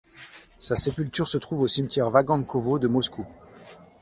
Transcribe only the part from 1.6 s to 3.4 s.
au cimetière Vagankovo de Moscou.